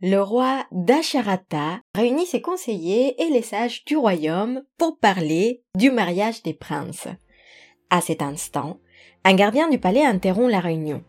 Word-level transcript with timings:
le 0.00 0.18
roi 0.18 0.64
Dasharata 0.70 1.80
réunit 1.92 2.26
ses 2.26 2.40
conseillers 2.40 3.20
et 3.20 3.30
les 3.30 3.42
sages 3.42 3.84
du 3.84 3.96
royaume 3.96 4.62
pour 4.76 4.96
parler 4.98 5.64
du 5.74 5.90
mariage 5.90 6.42
des 6.44 6.54
princes. 6.54 7.08
À 7.90 8.00
cet 8.00 8.22
instant, 8.22 8.78
un 9.24 9.34
gardien 9.34 9.68
du 9.68 9.78
palais 9.78 10.04
interrompt 10.04 10.52
la 10.52 10.60
réunion. 10.60 11.02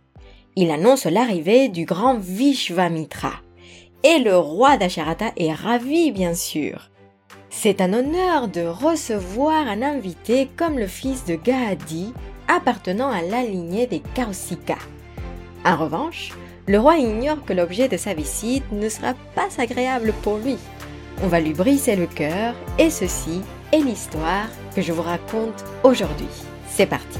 Il 0.55 0.71
annonce 0.71 1.05
l'arrivée 1.05 1.69
du 1.69 1.85
grand 1.85 2.17
Vishvamitra. 2.17 3.33
Et 4.03 4.17
le 4.17 4.35
roi 4.37 4.77
Dasharata 4.77 5.33
est 5.37 5.53
ravi, 5.53 6.11
bien 6.11 6.33
sûr. 6.33 6.89
C'est 7.51 7.81
un 7.81 7.93
honneur 7.93 8.47
de 8.47 8.61
recevoir 8.61 9.67
un 9.67 9.83
invité 9.83 10.49
comme 10.55 10.79
le 10.79 10.87
fils 10.87 11.25
de 11.25 11.35
Gahadi, 11.35 12.13
appartenant 12.47 13.11
à 13.11 13.21
la 13.21 13.43
lignée 13.43 13.85
des 13.85 14.01
Kausika. 14.15 14.77
En 15.63 15.75
revanche, 15.75 16.31
le 16.69 16.79
roi 16.79 16.97
ignore 16.97 17.43
que 17.45 17.53
l'objet 17.53 17.87
de 17.87 17.97
sa 17.97 18.13
visite 18.13 18.71
ne 18.71 18.89
sera 18.89 19.15
pas 19.33 19.47
agréable 19.57 20.13
pour 20.21 20.37
lui. 20.37 20.55
On 21.23 21.27
va 21.27 21.39
lui 21.39 21.53
briser 21.53 21.95
le 21.95 22.05
cœur 22.05 22.53
et 22.77 22.91
ceci 22.91 23.41
est 23.73 23.79
l'histoire 23.79 24.47
que 24.75 24.83
je 24.83 24.91
vous 24.91 25.01
raconte 25.01 25.65
aujourd'hui. 25.83 26.27
C'est 26.67 26.85
parti. 26.85 27.17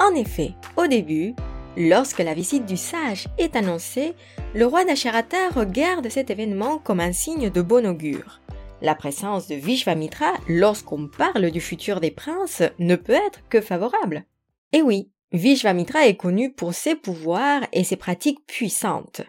En 0.00 0.14
effet, 0.14 0.52
au 0.78 0.86
début, 0.86 1.34
lorsque 1.76 2.20
la 2.20 2.32
visite 2.32 2.64
du 2.64 2.78
sage 2.78 3.26
est 3.36 3.54
annoncée, 3.54 4.14
le 4.54 4.64
roi 4.64 4.86
d'Asharata 4.86 5.50
regarde 5.54 6.08
cet 6.08 6.30
événement 6.30 6.78
comme 6.78 7.00
un 7.00 7.12
signe 7.12 7.50
de 7.50 7.60
bon 7.60 7.86
augure. 7.86 8.40
La 8.84 8.94
présence 8.94 9.48
de 9.48 9.54
Vishvamitra, 9.54 10.34
lorsqu'on 10.46 11.08
parle 11.08 11.50
du 11.50 11.62
futur 11.62 12.02
des 12.02 12.10
princes, 12.10 12.62
ne 12.78 12.96
peut 12.96 13.14
être 13.14 13.40
que 13.48 13.62
favorable. 13.62 14.26
Et 14.72 14.82
oui, 14.82 15.10
Vishvamitra 15.32 16.06
est 16.06 16.16
connu 16.16 16.52
pour 16.52 16.74
ses 16.74 16.94
pouvoirs 16.94 17.62
et 17.72 17.82
ses 17.82 17.96
pratiques 17.96 18.44
puissantes. 18.46 19.22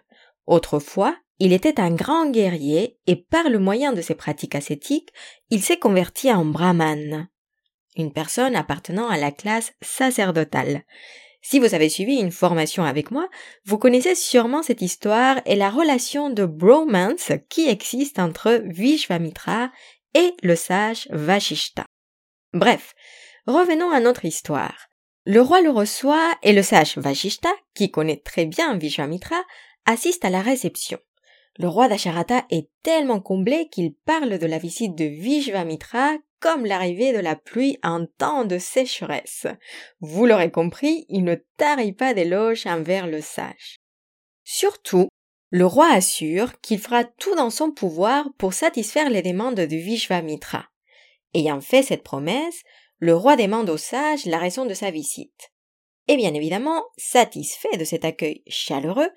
Autrefois, 0.45 1.15
il 1.39 1.53
était 1.53 1.79
un 1.79 1.91
grand 1.91 2.29
guerrier 2.29 2.99
et 3.07 3.15
par 3.15 3.49
le 3.49 3.59
moyen 3.59 3.93
de 3.93 4.01
ses 4.01 4.15
pratiques 4.15 4.55
ascétiques, 4.55 5.13
il 5.49 5.63
s'est 5.63 5.79
converti 5.79 6.29
en 6.33 6.43
brahman, 6.43 7.29
une 7.95 8.11
personne 8.11 8.57
appartenant 8.57 9.07
à 9.07 9.15
la 9.15 9.31
classe 9.31 9.71
sacerdotale. 9.81 10.83
Si 11.47 11.59
vous 11.59 11.75
avez 11.75 11.89
suivi 11.89 12.15
une 12.15 12.31
formation 12.31 12.85
avec 12.85 13.11
moi, 13.11 13.29
vous 13.65 13.77
connaissez 13.77 14.15
sûrement 14.15 14.63
cette 14.63 14.81
histoire 14.81 15.39
et 15.45 15.53
la 15.53 15.69
relation 15.69 16.31
de 16.31 16.43
bromance 16.43 17.31
qui 17.49 17.69
existe 17.69 18.17
entre 18.17 18.63
Vishvamitra 18.65 19.69
et 20.15 20.33
le 20.41 20.55
sage 20.55 21.07
Vashishta. 21.11 21.85
Bref, 22.53 22.95
revenons 23.45 23.91
à 23.91 23.99
notre 23.99 24.25
histoire. 24.25 24.87
Le 25.25 25.39
roi 25.39 25.61
le 25.61 25.69
reçoit 25.69 26.33
et 26.41 26.51
le 26.51 26.63
sage 26.63 26.97
Vashishta, 26.97 27.53
qui 27.75 27.91
connaît 27.91 28.23
très 28.25 28.47
bien 28.47 28.75
Vishvamitra, 28.75 29.43
assiste 29.85 30.25
à 30.25 30.31
la 30.31 30.41
réception. 30.41 30.97
Le 31.59 31.67
roi 31.67 31.87
d'Asharata 31.87 32.43
est 32.49 32.71
tellement 32.81 33.19
comblé 33.19 33.69
qu'il 33.69 33.93
parle 33.93 34.39
de 34.39 34.47
la 34.47 34.57
visite 34.57 34.95
de 34.95 35.05
Vishvamitra 35.05 36.15
l'arrivée 36.65 37.13
de 37.13 37.19
la 37.19 37.35
pluie 37.35 37.77
en 37.83 38.05
temps 38.05 38.45
de 38.45 38.57
sécheresse. 38.57 39.47
Vous 39.99 40.25
l'aurez 40.25 40.51
compris, 40.51 41.05
il 41.09 41.23
ne 41.23 41.35
tarit 41.57 41.93
pas 41.93 42.13
d'éloges 42.13 42.67
envers 42.67 43.07
le 43.07 43.21
sage. 43.21 43.77
Surtout, 44.43 45.07
le 45.49 45.65
roi 45.65 45.87
assure 45.91 46.59
qu'il 46.61 46.79
fera 46.79 47.03
tout 47.03 47.35
dans 47.35 47.49
son 47.49 47.71
pouvoir 47.71 48.27
pour 48.37 48.53
satisfaire 48.53 49.09
les 49.09 49.21
demandes 49.21 49.55
de 49.55 49.75
Vishvamitra. 49.75 50.65
Ayant 51.33 51.61
fait 51.61 51.83
cette 51.83 52.03
promesse, 52.03 52.61
le 52.99 53.15
roi 53.15 53.35
demande 53.35 53.69
au 53.69 53.77
sage 53.77 54.25
la 54.25 54.37
raison 54.37 54.65
de 54.65 54.73
sa 54.73 54.91
visite. 54.91 55.51
Et 56.07 56.17
bien 56.17 56.33
évidemment, 56.33 56.83
satisfait 56.97 57.77
de 57.77 57.83
cet 57.83 58.05
accueil 58.05 58.43
chaleureux, 58.47 59.09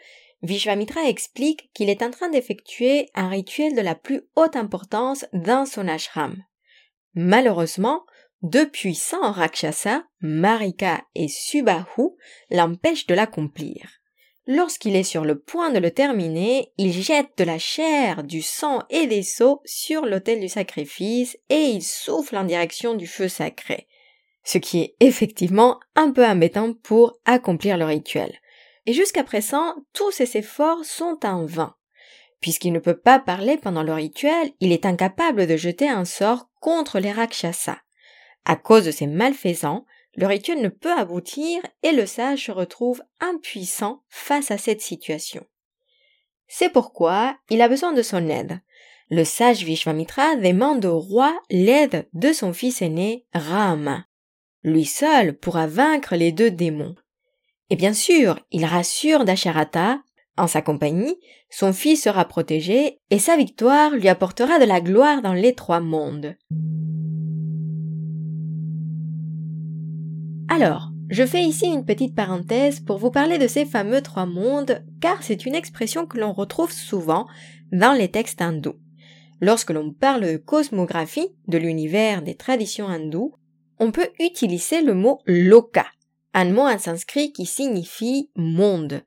Vishvamitra 0.43 1.09
explique 1.09 1.71
qu'il 1.75 1.91
est 1.91 2.03
en 2.03 2.11
train 2.11 2.29
d'effectuer 2.29 3.11
un 3.15 3.29
rituel 3.29 3.75
de 3.75 3.81
la 3.81 3.95
plus 3.95 4.23
haute 4.37 4.56
importance 4.56 5.27
dans 5.33 5.66
son 5.66 5.89
ashram. 5.89 6.43
Malheureusement, 7.15 8.05
deux 8.43 8.69
puissants 8.69 9.33
Rakshasa, 9.33 10.05
Marika 10.21 11.03
et 11.15 11.29
Subahu, 11.29 12.11
l'empêchent 12.51 13.07
de 13.07 13.15
l'accomplir. 13.15 13.99
Lorsqu'il 14.47 14.97
est 14.97 15.03
sur 15.05 15.27
le 15.27 15.39
point 15.39 15.71
de 15.71 15.79
le 15.79 15.91
terminer, 15.91 16.73
il 16.79 16.91
jette 16.91 17.37
de 17.37 17.45
la 17.45 17.59
chair, 17.59 18.25
du 18.25 18.41
sang 18.41 18.83
et 18.89 19.07
des 19.07 19.23
seaux 19.23 19.61
sur 19.67 20.07
l'autel 20.07 20.41
du 20.41 20.49
sacrifice 20.49 21.37
et 21.51 21.65
il 21.65 21.83
souffle 21.83 22.37
en 22.37 22.45
direction 22.45 22.95
du 22.95 23.07
feu 23.07 23.29
sacré. 23.29 23.89
Ce 24.45 24.57
qui 24.57 24.81
est 24.81 24.97
effectivement 25.01 25.79
un 25.97 26.13
peu 26.13 26.25
embêtant 26.25 26.73
pour 26.73 27.19
accomplir 27.27 27.77
le 27.77 27.85
rituel. 27.85 28.33
Et 28.87 28.95
jusqu'à 28.95 29.23
présent, 29.23 29.75
tous 29.93 30.13
ses 30.13 30.39
efforts 30.39 30.83
sont 30.87 31.19
en 31.25 31.45
vain. 31.45 31.75
Puisqu'il 32.41 32.73
ne 32.73 32.79
peut 32.79 32.97
pas 32.97 33.19
parler 33.19 33.59
pendant 33.59 33.83
le 33.83 33.93
rituel, 33.93 34.53
il 34.61 34.73
est 34.73 34.87
incapable 34.87 35.47
de 35.47 35.59
jeter 35.59 35.91
un 35.91 36.07
sort 36.07 36.47
contre 36.61 36.99
les 36.99 37.13
Rakshasas. 37.13 37.79
À 38.45 38.57
cause 38.57 38.85
de 38.85 38.91
ces 38.91 39.07
malfaisants, 39.07 39.85
le 40.17 40.27
rituel 40.27 40.61
ne 40.61 40.69
peut 40.69 40.93
aboutir 40.93 41.63
et 41.83 41.93
le 41.93 42.07
sage 42.07 42.47
se 42.47 42.53
retrouve 42.53 43.03
impuissant 43.21 44.03
face 44.09 44.51
à 44.51 44.59
cette 44.59 44.81
situation. 44.81 45.47
C'est 46.49 46.71
pourquoi 46.71 47.37
il 47.51 47.61
a 47.61 47.69
besoin 47.69 47.93
de 47.93 48.03
son 48.03 48.29
aide. 48.29 48.61
Le 49.11 49.25
sage 49.25 49.63
Vishvamitra 49.63 50.37
demande 50.37 50.85
au 50.87 50.99
roi 50.99 51.39
l'aide 51.51 52.09
de 52.15 52.33
son 52.33 52.53
fils 52.53 52.83
aîné 52.83 53.27
Rama. 53.33 54.07
Lui 54.63 54.85
seul 54.85 55.37
pourra 55.37 55.67
vaincre 55.67 56.17
les 56.17 56.33
deux 56.33 56.51
démons. 56.51 56.95
Et 57.71 57.77
bien 57.77 57.93
sûr, 57.93 58.41
il 58.51 58.65
rassure 58.65 59.25
Dasharata 59.25 60.01
en 60.38 60.47
sa 60.47 60.62
compagnie, 60.62 61.16
son 61.50 61.72
fils 61.72 62.03
sera 62.03 62.25
protégé 62.25 63.00
et 63.10 63.19
sa 63.19 63.37
victoire 63.37 63.91
lui 63.93 64.09
apportera 64.09 64.59
de 64.59 64.65
la 64.65 64.81
gloire 64.81 65.22
dans 65.22 65.34
les 65.34 65.54
trois 65.54 65.81
mondes. 65.81 66.37
Alors, 70.48 70.91
je 71.10 71.25
fais 71.25 71.43
ici 71.43 71.66
une 71.66 71.84
petite 71.84 72.15
parenthèse 72.15 72.81
pour 72.81 72.98
vous 72.98 73.10
parler 73.10 73.38
de 73.38 73.47
ces 73.47 73.65
fameux 73.65 74.03
trois 74.03 74.27
mondes, 74.27 74.84
car 75.00 75.22
c'est 75.22 75.47
une 75.47 75.54
expression 75.54 76.06
que 76.06 76.19
l'on 76.19 76.32
retrouve 76.32 76.72
souvent 76.72 77.27
dans 77.72 77.93
les 77.93 78.10
textes 78.10 78.43
hindous. 78.43 78.77
Lorsque 79.41 79.71
l'on 79.71 79.93
parle 79.93 80.27
de 80.27 80.37
cosmographie, 80.37 81.28
de 81.47 81.59
l'univers 81.59 82.22
des 82.22 82.34
traditions 82.34 82.88
hindoues, 82.88 83.34
on 83.78 83.93
peut 83.93 84.09
utiliser 84.21 84.82
le 84.82 84.94
mot 84.94 85.21
loka, 85.27 85.87
un 86.34 86.50
mot 86.50 86.62
en 86.62 86.78
sanskrit 86.78 87.32
qui 87.32 87.47
signifie 87.47 88.31
monde, 88.37 89.03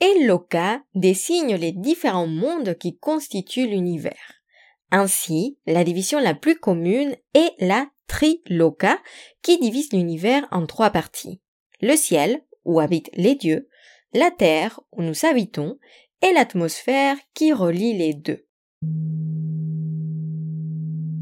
et 0.00 0.24
Loka 0.24 0.82
désigne 0.94 1.54
les 1.56 1.72
différents 1.72 2.26
mondes 2.26 2.76
qui 2.78 2.96
constituent 2.98 3.68
l'univers. 3.68 4.42
Ainsi, 4.90 5.58
la 5.66 5.84
division 5.84 6.20
la 6.20 6.34
plus 6.34 6.56
commune 6.56 7.16
est 7.34 7.52
la 7.58 7.86
Triloka, 8.06 8.98
qui 9.42 9.58
divise 9.58 9.92
l'univers 9.92 10.46
en 10.50 10.66
trois 10.66 10.90
parties. 10.90 11.40
Le 11.80 11.96
ciel, 11.96 12.42
où 12.64 12.80
habitent 12.80 13.10
les 13.14 13.34
dieux, 13.34 13.68
la 14.12 14.30
terre, 14.30 14.80
où 14.92 15.02
nous 15.02 15.24
habitons, 15.24 15.78
et 16.22 16.32
l'atmosphère 16.32 17.16
qui 17.34 17.52
relie 17.52 17.96
les 17.96 18.14
deux. 18.14 18.46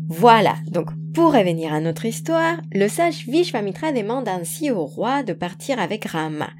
Voilà, 0.08 0.56
donc 0.68 0.90
pour 1.14 1.32
revenir 1.32 1.72
à 1.72 1.80
notre 1.80 2.04
histoire, 2.04 2.60
le 2.72 2.88
sage 2.88 3.26
Vishvamitra 3.26 3.92
demande 3.92 4.28
ainsi 4.28 4.70
au 4.70 4.84
roi 4.84 5.22
de 5.22 5.32
partir 5.32 5.78
avec 5.78 6.04
Rama 6.04 6.50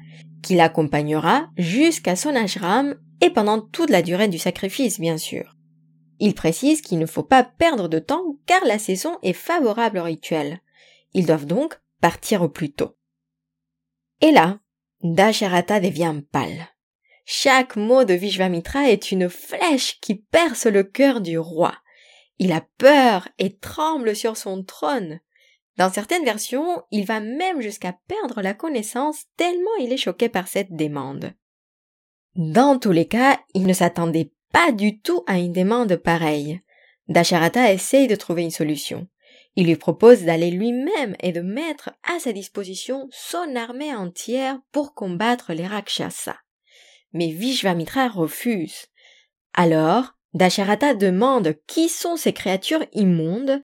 qui 0.43 0.53
l'accompagnera 0.53 1.47
jusqu'à 1.57 2.15
son 2.15 2.35
ashram 2.35 2.95
et 3.21 3.31
pendant 3.31 3.61
toute 3.61 3.89
la 3.89 4.03
durée 4.03 4.27
du 4.27 4.37
sacrifice, 4.37 4.99
bien 4.99 5.17
sûr. 5.17 5.55
Il 6.19 6.35
précise 6.35 6.81
qu'il 6.81 6.99
ne 6.99 7.05
faut 7.05 7.23
pas 7.23 7.43
perdre 7.43 7.87
de 7.87 7.99
temps 7.99 8.37
car 8.45 8.63
la 8.65 8.77
saison 8.77 9.17
est 9.23 9.33
favorable 9.33 9.97
au 9.97 10.03
rituel. 10.03 10.59
Ils 11.13 11.25
doivent 11.25 11.47
donc 11.47 11.79
partir 12.01 12.41
au 12.43 12.49
plus 12.49 12.71
tôt. 12.71 12.95
Et 14.21 14.31
là, 14.31 14.59
Dasharata 15.01 15.79
devient 15.79 16.21
pâle. 16.31 16.67
Chaque 17.25 17.77
mot 17.77 18.03
de 18.03 18.13
Vishvamitra 18.13 18.89
est 18.89 19.11
une 19.11 19.29
flèche 19.29 19.99
qui 20.01 20.15
perce 20.15 20.65
le 20.65 20.83
cœur 20.83 21.21
du 21.21 21.37
roi. 21.37 21.73
Il 22.39 22.51
a 22.51 22.61
peur 22.77 23.29
et 23.37 23.57
tremble 23.57 24.15
sur 24.15 24.35
son 24.35 24.63
trône. 24.63 25.19
Dans 25.77 25.91
certaines 25.91 26.25
versions, 26.25 26.83
il 26.91 27.05
va 27.05 27.19
même 27.19 27.61
jusqu'à 27.61 27.97
perdre 28.07 28.41
la 28.41 28.53
connaissance 28.53 29.25
tellement 29.37 29.75
il 29.79 29.91
est 29.91 29.97
choqué 29.97 30.29
par 30.29 30.47
cette 30.47 30.75
demande. 30.75 31.33
Dans 32.35 32.77
tous 32.77 32.91
les 32.91 33.07
cas, 33.07 33.39
il 33.53 33.65
ne 33.65 33.73
s'attendait 33.73 34.31
pas 34.51 34.71
du 34.71 34.99
tout 34.99 35.23
à 35.27 35.39
une 35.39 35.53
demande 35.53 35.95
pareille. 35.95 36.61
Dasharata 37.07 37.73
essaye 37.73 38.07
de 38.07 38.15
trouver 38.15 38.43
une 38.43 38.51
solution. 38.51 39.07
Il 39.55 39.67
lui 39.67 39.75
propose 39.75 40.23
d'aller 40.23 40.49
lui-même 40.49 41.15
et 41.19 41.31
de 41.31 41.41
mettre 41.41 41.91
à 42.03 42.19
sa 42.19 42.31
disposition 42.31 43.07
son 43.11 43.55
armée 43.55 43.93
entière 43.93 44.59
pour 44.71 44.93
combattre 44.93 45.53
les 45.53 45.67
Rakshasas. 45.67 46.37
Mais 47.13 47.27
Vishvamitra 47.27 48.07
refuse. 48.07 48.87
Alors, 49.53 50.13
Dasharata 50.33 50.95
demande 50.95 51.55
qui 51.67 51.89
sont 51.89 52.15
ces 52.15 52.33
créatures 52.33 52.83
immondes 52.93 53.61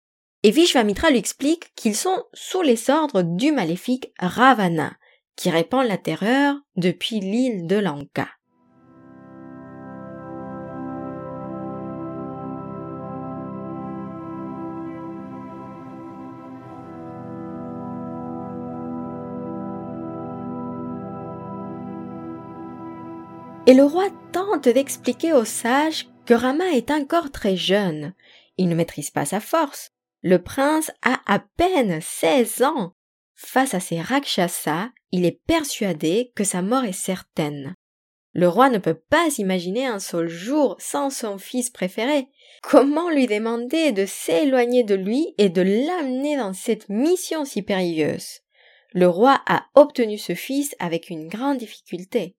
et 0.48 0.50
Vishvamitra 0.50 1.10
lui 1.10 1.18
explique 1.18 1.74
qu'ils 1.74 1.94
sont 1.94 2.24
sous 2.32 2.62
les 2.62 2.88
ordres 2.88 3.20
du 3.20 3.52
maléfique 3.52 4.14
Ravana, 4.18 4.96
qui 5.36 5.50
répand 5.50 5.86
la 5.86 5.98
terreur 5.98 6.56
depuis 6.74 7.20
l'île 7.20 7.66
de 7.66 7.76
Lanka. 7.76 8.26
Et 23.66 23.74
le 23.74 23.84
roi 23.84 24.08
tente 24.32 24.66
d'expliquer 24.66 25.34
aux 25.34 25.44
sages 25.44 26.08
que 26.24 26.32
Rama 26.32 26.70
est 26.72 26.90
encore 26.90 27.30
très 27.30 27.54
jeune. 27.54 28.14
Il 28.56 28.70
ne 28.70 28.74
maîtrise 28.74 29.10
pas 29.10 29.26
sa 29.26 29.40
force. 29.40 29.92
Le 30.22 30.42
prince 30.42 30.90
a 31.02 31.20
à 31.26 31.38
peine 31.38 32.00
16 32.00 32.62
ans. 32.62 32.92
Face 33.36 33.74
à 33.74 33.80
ces 33.80 34.00
Rakshasas, 34.00 34.88
il 35.12 35.24
est 35.24 35.40
persuadé 35.46 36.32
que 36.34 36.42
sa 36.42 36.60
mort 36.60 36.84
est 36.84 36.92
certaine. 36.92 37.74
Le 38.32 38.48
roi 38.48 38.68
ne 38.68 38.78
peut 38.78 38.98
pas 39.08 39.28
imaginer 39.38 39.86
un 39.86 40.00
seul 40.00 40.28
jour 40.28 40.76
sans 40.78 41.10
son 41.10 41.38
fils 41.38 41.70
préféré. 41.70 42.28
Comment 42.62 43.10
lui 43.10 43.26
demander 43.26 43.92
de 43.92 44.06
s'éloigner 44.06 44.84
de 44.84 44.94
lui 44.94 45.34
et 45.38 45.48
de 45.48 45.62
l'amener 45.62 46.36
dans 46.36 46.52
cette 46.52 46.88
mission 46.88 47.44
si 47.44 47.62
périlleuse? 47.62 48.40
Le 48.92 49.08
roi 49.08 49.40
a 49.46 49.66
obtenu 49.74 50.18
ce 50.18 50.34
fils 50.34 50.74
avec 50.78 51.10
une 51.10 51.28
grande 51.28 51.58
difficulté. 51.58 52.36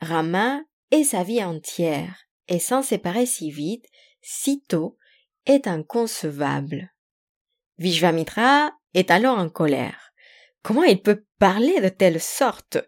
Rama 0.00 0.62
et 0.90 1.04
sa 1.04 1.22
vie 1.22 1.42
entière, 1.42 2.26
et 2.48 2.58
s'en 2.58 2.82
séparer 2.82 3.26
si 3.26 3.50
vite, 3.50 3.86
si 4.20 4.60
tôt, 4.62 4.96
est 5.46 5.66
inconcevable. 5.66 6.93
Vishvamitra 7.78 8.72
est 8.94 9.10
alors 9.10 9.38
en 9.38 9.48
colère. 9.48 10.12
Comment 10.62 10.84
il 10.84 11.02
peut 11.02 11.24
parler 11.38 11.80
de 11.80 11.88
telle 11.88 12.20
sorte? 12.20 12.78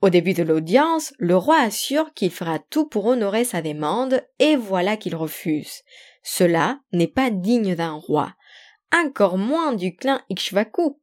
Au 0.00 0.10
début 0.10 0.34
de 0.34 0.42
l'audience, 0.42 1.14
le 1.18 1.36
roi 1.36 1.60
assure 1.60 2.12
qu'il 2.12 2.30
fera 2.30 2.58
tout 2.58 2.88
pour 2.88 3.06
honorer 3.06 3.44
sa 3.44 3.62
demande, 3.62 4.22
et 4.38 4.56
voilà 4.56 4.96
qu'il 4.96 5.14
refuse. 5.14 5.82
Cela 6.22 6.80
n'est 6.92 7.06
pas 7.06 7.30
digne 7.30 7.74
d'un 7.74 7.92
roi, 7.92 8.34
encore 8.92 9.38
moins 9.38 9.72
du 9.72 9.94
clan 9.94 10.20
Ikshvaku. 10.28 11.00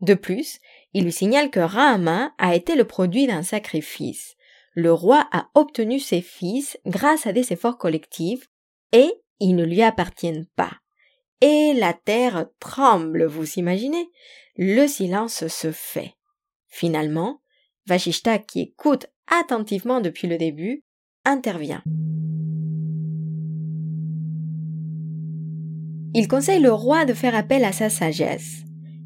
De 0.00 0.14
plus, 0.14 0.60
il 0.92 1.04
lui 1.04 1.12
signale 1.12 1.50
que 1.50 1.60
Rama 1.60 2.32
a 2.38 2.54
été 2.54 2.74
le 2.76 2.84
produit 2.84 3.26
d'un 3.26 3.42
sacrifice 3.42 4.34
le 4.74 4.92
roi 4.92 5.28
a 5.30 5.48
obtenu 5.54 6.00
ses 6.00 6.20
fils 6.20 6.78
grâce 6.84 7.26
à 7.26 7.32
des 7.32 7.52
efforts 7.52 7.78
collectifs 7.78 8.48
et 8.92 9.10
ils 9.40 9.54
ne 9.54 9.64
lui 9.64 9.82
appartiennent 9.82 10.46
pas. 10.56 10.72
Et 11.46 11.74
la 11.74 11.92
terre 11.92 12.46
tremble, 12.58 13.26
vous 13.26 13.58
imaginez 13.58 14.08
Le 14.56 14.86
silence 14.86 15.46
se 15.46 15.72
fait. 15.72 16.14
Finalement, 16.68 17.42
Vashishta, 17.86 18.38
qui 18.38 18.62
écoute 18.62 19.08
attentivement 19.26 20.00
depuis 20.00 20.26
le 20.26 20.38
début, 20.38 20.84
intervient. 21.26 21.82
Il 26.14 26.28
conseille 26.28 26.62
le 26.62 26.72
roi 26.72 27.04
de 27.04 27.12
faire 27.12 27.34
appel 27.34 27.62
à 27.66 27.72
sa 27.72 27.90
sagesse. 27.90 28.62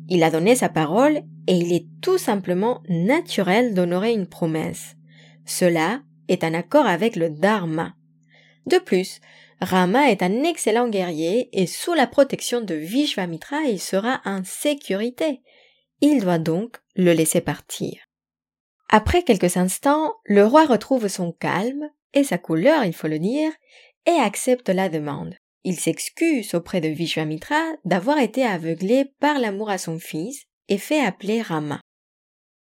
Il 0.08 0.23
a 0.23 0.31
donné 0.31 0.55
sa 0.55 0.69
parole 0.69 1.23
et 1.49 1.56
il 1.56 1.73
est 1.73 1.88
tout 2.02 2.19
simplement 2.19 2.85
naturel 2.88 3.75
d'honorer 3.75 4.12
une 4.12 4.29
promesse. 4.29 4.94
Cela 5.44 6.02
est 6.29 6.44
un 6.44 6.55
accord 6.55 6.87
avec 6.87 7.17
le 7.17 7.31
Dharma. 7.31 7.96
De 8.67 8.79
plus, 8.79 9.20
Rama 9.60 10.10
est 10.10 10.22
un 10.22 10.44
excellent 10.44 10.88
guerrier 10.88 11.49
et 11.52 11.66
sous 11.66 11.94
la 11.94 12.06
protection 12.06 12.60
de 12.60 12.75
Vishvamitra 12.75 13.62
il 13.62 13.81
sera 13.81 14.20
en 14.25 14.44
sécurité. 14.44 15.43
Il 16.00 16.20
doit 16.20 16.38
donc 16.38 16.76
le 16.94 17.12
laisser 17.12 17.40
partir. 17.40 17.99
Après 18.88 19.22
quelques 19.22 19.56
instants, 19.56 20.14
le 20.25 20.46
roi 20.46 20.64
retrouve 20.64 21.08
son 21.08 21.32
calme 21.32 21.90
et 22.14 22.25
sa 22.25 22.38
couleur, 22.38 22.84
il 22.84 22.94
faut 22.94 23.08
le 23.08 23.19
dire, 23.19 23.52
et 24.06 24.12
accepte 24.12 24.69
la 24.69 24.88
demande. 24.88 25.34
Il 25.64 25.78
s'excuse 25.78 26.54
auprès 26.54 26.81
de 26.81 26.88
Vishvamitra 26.88 27.61
d'avoir 27.84 28.19
été 28.19 28.44
aveuglé 28.44 29.06
par 29.20 29.38
l'amour 29.38 29.70
à 29.70 29.78
son 29.78 29.99
fils 29.99 30.44
et 30.69 30.78
fait 30.78 31.00
appeler 31.00 31.43
Rama. 31.43 31.81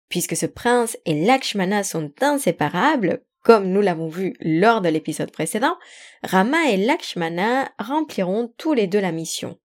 Puisque 0.09 0.35
ce 0.35 0.47
prince 0.47 0.97
et 1.05 1.23
Lakshmana 1.25 1.83
sont 1.83 2.11
inséparables, 2.19 3.23
comme 3.43 3.69
nous 3.69 3.81
l'avons 3.81 4.09
vu 4.09 4.35
lors 4.41 4.81
de 4.81 4.89
l'épisode 4.89 5.31
précédent, 5.31 5.77
Rama 6.23 6.69
et 6.69 6.77
Lakshmana 6.77 7.71
rempliront 7.79 8.53
tous 8.57 8.73
les 8.73 8.87
deux 8.87 8.99
la 8.99 9.11
mission. 9.11 9.57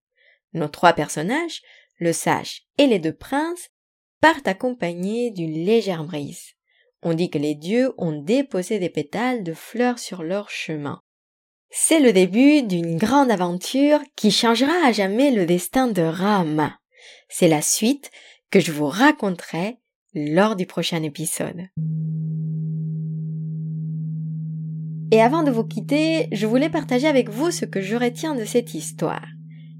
Nos 0.52 0.68
trois 0.68 0.92
personnages, 0.92 1.62
le 1.98 2.12
sage 2.12 2.62
et 2.78 2.86
les 2.86 2.98
deux 2.98 3.14
princes, 3.14 3.70
partent 4.20 4.48
accompagnés 4.48 5.30
d'une 5.30 5.64
légère 5.64 6.04
brise. 6.04 6.54
On 7.02 7.12
dit 7.12 7.28
que 7.28 7.38
les 7.38 7.54
dieux 7.54 7.92
ont 7.98 8.22
déposé 8.22 8.78
des 8.78 8.88
pétales 8.88 9.42
de 9.42 9.52
fleurs 9.52 9.98
sur 9.98 10.22
leur 10.22 10.48
chemin. 10.48 11.02
C'est 11.70 12.00
le 12.00 12.12
début 12.12 12.62
d'une 12.62 12.96
grande 12.96 13.30
aventure 13.30 14.00
qui 14.16 14.30
changera 14.30 14.86
à 14.86 14.92
jamais 14.92 15.32
le 15.32 15.44
destin 15.44 15.88
de 15.88 16.02
Rama. 16.02 16.78
C'est 17.28 17.48
la 17.48 17.60
suite 17.60 18.10
que 18.50 18.60
je 18.60 18.72
vous 18.72 18.86
raconterai 18.86 19.78
lors 20.14 20.54
du 20.54 20.66
prochain 20.66 21.02
épisode. 21.02 21.68
Et 25.10 25.20
avant 25.20 25.42
de 25.42 25.50
vous 25.50 25.64
quitter, 25.64 26.28
je 26.32 26.46
voulais 26.46 26.70
partager 26.70 27.06
avec 27.06 27.28
vous 27.28 27.50
ce 27.50 27.64
que 27.64 27.80
je 27.80 27.96
retiens 27.96 28.34
de 28.34 28.44
cette 28.44 28.74
histoire. 28.74 29.26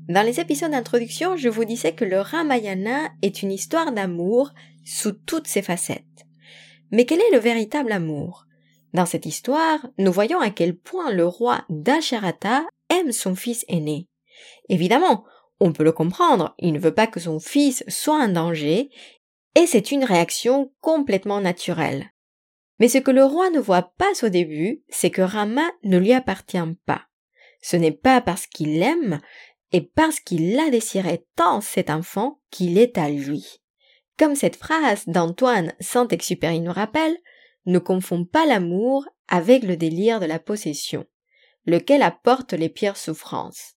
Dans 0.08 0.22
les 0.22 0.38
épisodes 0.38 0.70
d'introduction, 0.70 1.36
je 1.36 1.48
vous 1.48 1.64
disais 1.64 1.92
que 1.92 2.04
le 2.04 2.20
Ramayana 2.20 3.08
est 3.22 3.42
une 3.42 3.50
histoire 3.50 3.92
d'amour 3.92 4.52
sous 4.84 5.12
toutes 5.12 5.46
ses 5.46 5.62
facettes. 5.62 6.26
Mais 6.90 7.06
quel 7.06 7.20
est 7.20 7.32
le 7.32 7.38
véritable 7.38 7.90
amour? 7.90 8.46
Dans 8.92 9.06
cette 9.06 9.26
histoire, 9.26 9.86
nous 9.98 10.12
voyons 10.12 10.40
à 10.40 10.50
quel 10.50 10.76
point 10.76 11.10
le 11.10 11.26
roi 11.26 11.64
Dasharata 11.68 12.64
aime 12.90 13.12
son 13.12 13.34
fils 13.34 13.64
aîné. 13.68 14.06
Évidemment, 14.68 15.24
on 15.58 15.72
peut 15.72 15.84
le 15.84 15.92
comprendre, 15.92 16.54
il 16.58 16.72
ne 16.72 16.78
veut 16.78 16.94
pas 16.94 17.06
que 17.06 17.20
son 17.20 17.40
fils 17.40 17.82
soit 17.88 18.22
en 18.22 18.28
danger 18.28 18.90
et 19.56 19.66
c'est 19.66 19.90
une 19.90 20.04
réaction 20.04 20.72
complètement 20.80 21.40
naturelle. 21.40 22.10
Mais 22.78 22.88
ce 22.88 22.98
que 22.98 23.10
le 23.10 23.24
roi 23.24 23.50
ne 23.50 23.60
voit 23.60 23.94
pas 23.96 24.12
au 24.22 24.28
début, 24.28 24.82
c'est 24.88 25.10
que 25.10 25.22
Rama 25.22 25.70
ne 25.84 25.98
lui 25.98 26.12
appartient 26.12 26.58
pas. 26.86 27.02
Ce 27.62 27.76
n'est 27.76 27.92
pas 27.92 28.20
parce 28.20 28.46
qu'il 28.46 28.78
l'aime 28.78 29.20
et 29.72 29.80
parce 29.80 30.20
qu'il 30.20 30.54
l'a 30.54 30.70
désiré 30.70 31.24
tant 31.36 31.60
cet 31.60 31.90
enfant 31.90 32.40
qu'il 32.50 32.78
est 32.78 32.98
à 32.98 33.08
lui. 33.08 33.60
Comme 34.18 34.34
cette 34.34 34.56
phrase 34.56 35.06
d'Antoine 35.06 35.72
Saint-Exupéry 35.80 36.60
nous 36.60 36.72
rappelle, 36.72 37.16
ne 37.66 37.78
confond 37.78 38.24
pas 38.24 38.46
l'amour 38.46 39.08
avec 39.28 39.62
le 39.62 39.76
délire 39.76 40.20
de 40.20 40.26
la 40.26 40.38
possession, 40.38 41.06
lequel 41.66 42.02
apporte 42.02 42.52
les 42.52 42.68
pires 42.68 42.96
souffrances? 42.96 43.74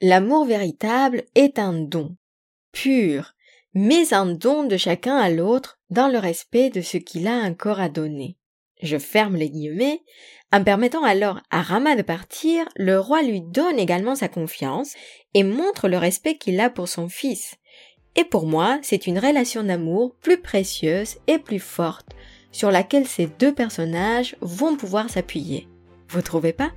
L'amour 0.00 0.44
véritable 0.44 1.24
est 1.34 1.58
un 1.58 1.72
don, 1.72 2.16
pur, 2.72 3.35
mais 3.78 4.14
un 4.14 4.24
don 4.24 4.64
de 4.64 4.78
chacun 4.78 5.18
à 5.18 5.28
l'autre 5.28 5.78
dans 5.90 6.08
le 6.08 6.16
respect 6.16 6.70
de 6.70 6.80
ce 6.80 6.96
qu'il 6.96 7.28
a 7.28 7.42
encore 7.42 7.78
à 7.78 7.90
donner. 7.90 8.38
Je 8.80 8.96
ferme 8.96 9.36
les 9.36 9.50
guillemets. 9.50 10.00
En 10.50 10.64
permettant 10.64 11.04
alors 11.04 11.42
à 11.50 11.60
Rama 11.60 11.94
de 11.94 12.00
partir, 12.00 12.64
le 12.76 12.98
roi 12.98 13.20
lui 13.20 13.42
donne 13.42 13.78
également 13.78 14.14
sa 14.14 14.28
confiance 14.28 14.94
et 15.34 15.42
montre 15.42 15.88
le 15.88 15.98
respect 15.98 16.38
qu'il 16.38 16.58
a 16.58 16.70
pour 16.70 16.88
son 16.88 17.10
fils. 17.10 17.56
Et 18.16 18.24
pour 18.24 18.46
moi, 18.46 18.78
c'est 18.80 19.06
une 19.06 19.18
relation 19.18 19.62
d'amour 19.62 20.16
plus 20.22 20.40
précieuse 20.40 21.16
et 21.26 21.38
plus 21.38 21.60
forte 21.60 22.08
sur 22.52 22.70
laquelle 22.70 23.06
ces 23.06 23.26
deux 23.26 23.52
personnages 23.52 24.36
vont 24.40 24.76
pouvoir 24.76 25.10
s'appuyer. 25.10 25.68
Vous 26.08 26.22
trouvez 26.22 26.54
pas? 26.54 26.72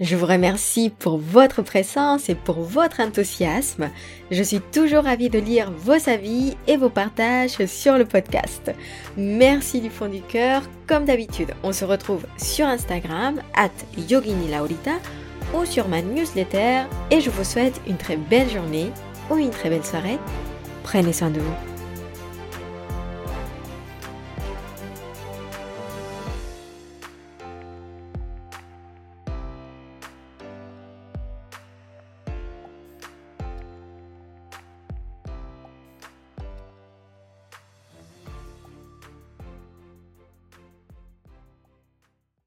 Je 0.00 0.14
vous 0.14 0.26
remercie 0.26 0.90
pour 0.90 1.18
votre 1.18 1.62
présence 1.62 2.28
et 2.28 2.36
pour 2.36 2.60
votre 2.60 3.00
enthousiasme. 3.00 3.90
Je 4.30 4.42
suis 4.44 4.60
toujours 4.60 5.02
ravie 5.02 5.28
de 5.28 5.40
lire 5.40 5.72
vos 5.72 6.08
avis 6.08 6.56
et 6.68 6.76
vos 6.76 6.88
partages 6.88 7.64
sur 7.66 7.98
le 7.98 8.04
podcast. 8.04 8.70
Merci 9.16 9.80
du 9.80 9.90
fond 9.90 10.08
du 10.08 10.20
cœur. 10.20 10.62
Comme 10.86 11.04
d'habitude, 11.04 11.50
on 11.64 11.72
se 11.72 11.84
retrouve 11.84 12.24
sur 12.36 12.66
Instagram, 12.66 13.42
at 13.54 13.70
yoginilaurita 14.08 14.98
ou 15.52 15.64
sur 15.64 15.88
ma 15.88 16.00
newsletter 16.00 16.82
et 17.10 17.20
je 17.20 17.30
vous 17.30 17.44
souhaite 17.44 17.80
une 17.88 17.96
très 17.96 18.16
belle 18.16 18.50
journée 18.50 18.92
ou 19.30 19.36
une 19.36 19.50
très 19.50 19.68
belle 19.68 19.84
soirée. 19.84 20.18
Prenez 20.84 21.12
soin 21.12 21.30
de 21.30 21.40
vous. 21.40 21.77